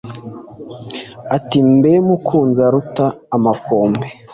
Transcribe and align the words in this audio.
ati 1.35 1.57
“mbe 1.73 1.91
mukunzi 2.07 2.59
uruta 2.67 3.05
amakombe 3.35 4.07